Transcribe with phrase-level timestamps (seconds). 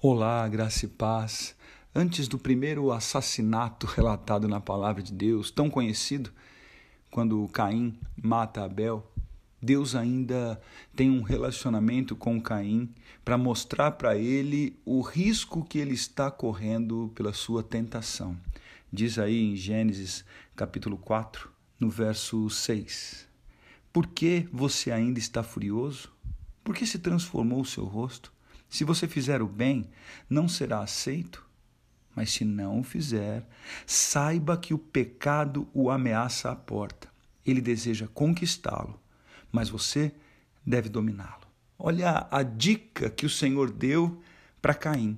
[0.00, 1.56] Olá, graça e paz.
[1.92, 6.30] Antes do primeiro assassinato relatado na palavra de Deus, tão conhecido,
[7.10, 9.04] quando Caim mata Abel,
[9.60, 10.62] Deus ainda
[10.94, 17.10] tem um relacionamento com Caim para mostrar para ele o risco que ele está correndo
[17.12, 18.38] pela sua tentação.
[18.92, 20.24] Diz aí em Gênesis
[20.54, 23.26] capítulo 4, no verso 6:
[23.92, 26.08] Por que você ainda está furioso?
[26.62, 28.37] Por que se transformou o seu rosto?
[28.68, 29.88] Se você fizer o bem,
[30.28, 31.46] não será aceito.
[32.14, 33.46] Mas se não o fizer,
[33.86, 37.08] saiba que o pecado o ameaça à porta.
[37.46, 39.00] Ele deseja conquistá-lo,
[39.52, 40.12] mas você
[40.66, 41.46] deve dominá-lo.
[41.78, 44.20] Olha a dica que o Senhor deu
[44.60, 45.16] para Caim.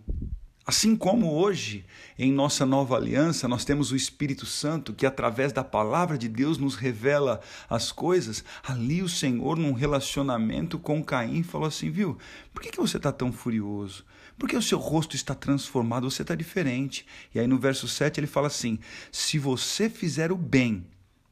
[0.70, 1.84] Assim como hoje,
[2.16, 6.59] em nossa nova aliança, nós temos o Espírito Santo que, através da palavra de Deus,
[6.59, 12.16] nos revela as coisas, ali o Senhor, num relacionamento com Caim, falou assim: Viu,
[12.55, 14.05] por que, que você está tão furioso?
[14.38, 17.05] Porque o seu rosto está transformado, você está diferente.
[17.34, 18.78] E aí no verso 7 ele fala assim:
[19.11, 20.86] Se você fizer o bem,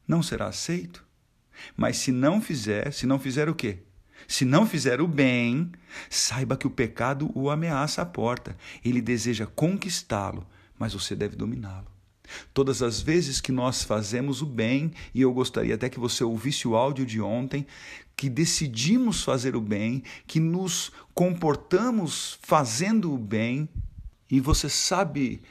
[0.05, 1.01] não será aceito.
[1.77, 3.83] Mas se não fizer, se não fizer o quê?
[4.27, 5.71] Se não fizer o bem,
[6.09, 8.55] saiba que o pecado o ameaça à porta.
[8.83, 10.45] Ele deseja conquistá-lo,
[10.77, 11.87] mas você deve dominá-lo.
[12.53, 16.67] Todas as vezes que nós fazemos o bem, e eu gostaria até que você ouvisse
[16.67, 17.65] o áudio de ontem,
[18.15, 23.67] que decidimos fazer o bem, que nos comportamos fazendo o bem,
[24.29, 25.41] e você sabe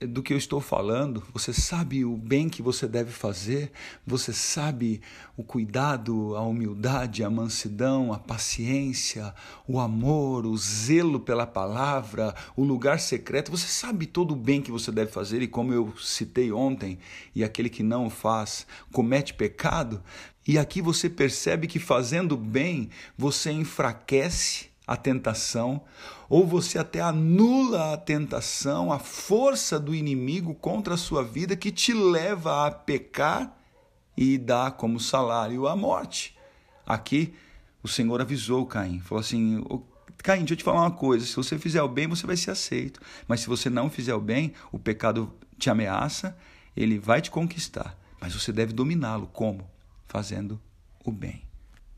[0.00, 3.70] do que eu estou falando, você sabe o bem que você deve fazer,
[4.04, 5.00] você sabe
[5.36, 9.32] o cuidado, a humildade, a mansidão, a paciência,
[9.68, 14.72] o amor, o zelo pela palavra, o lugar secreto, você sabe todo o bem que
[14.72, 16.98] você deve fazer e como eu citei ontem,
[17.34, 20.02] e aquele que não faz comete pecado,
[20.46, 25.82] e aqui você percebe que fazendo bem você enfraquece a tentação,
[26.30, 31.70] ou você até anula a tentação, a força do inimigo contra a sua vida que
[31.70, 33.54] te leva a pecar
[34.16, 36.34] e dá como salário a morte.
[36.86, 37.34] Aqui
[37.82, 39.62] o Senhor avisou Caim, falou assim:
[40.22, 42.52] Caim, deixa eu te falar uma coisa: se você fizer o bem, você vai ser
[42.52, 42.98] aceito,
[43.28, 46.34] mas se você não fizer o bem, o pecado te ameaça,
[46.74, 49.26] ele vai te conquistar, mas você deve dominá-lo.
[49.34, 49.68] Como?
[50.06, 50.58] Fazendo
[51.04, 51.42] o bem.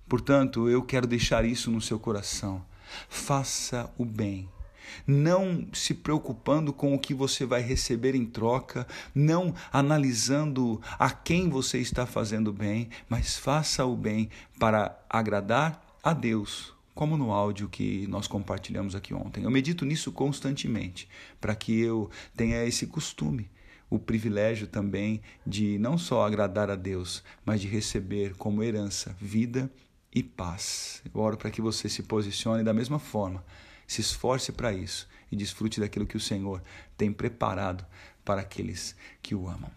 [0.08, 2.68] Portanto, eu quero deixar isso no seu coração.
[3.08, 4.48] Faça o bem.
[5.06, 11.48] Não se preocupando com o que você vai receber em troca, não analisando a quem
[11.48, 17.68] você está fazendo bem, mas faça o bem para agradar a Deus, como no áudio
[17.68, 19.44] que nós compartilhamos aqui ontem.
[19.44, 21.08] Eu medito nisso constantemente,
[21.40, 23.50] para que eu tenha esse costume,
[23.88, 29.70] o privilégio também de não só agradar a Deus, mas de receber como herança vida
[30.14, 31.02] e paz.
[31.04, 33.44] Eu oro para que você se posicione da mesma forma,
[33.86, 36.62] se esforce para isso e desfrute daquilo que o Senhor
[36.96, 37.84] tem preparado
[38.24, 39.70] para aqueles que o amam.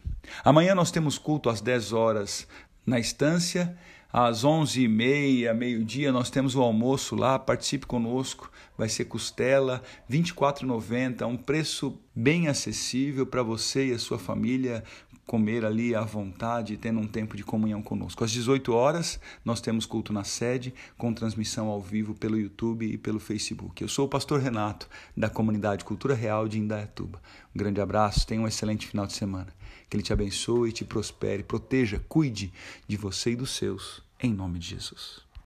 [0.43, 2.47] Amanhã nós temos culto às 10 horas
[2.85, 3.77] na estância.
[4.11, 7.39] Às 11h30, meio-dia, nós temos o almoço lá.
[7.39, 8.51] Participe conosco.
[8.77, 11.25] Vai ser costela, R$ 24,90.
[11.25, 14.83] Um preço bem acessível para você e a sua família
[15.25, 18.23] comer ali à vontade, tendo um tempo de comunhão conosco.
[18.23, 22.97] Às 18 horas, nós temos culto na sede, com transmissão ao vivo pelo YouTube e
[22.97, 23.81] pelo Facebook.
[23.81, 27.21] Eu sou o pastor Renato, da comunidade Cultura Real de Indaiatuba.
[27.55, 29.47] Um grande abraço, tenha um excelente final de semana.
[29.89, 32.51] Que Ele te abençoe, te prospere, proteja, cuide
[32.87, 35.32] de você e dos seus, em nome de Jesus.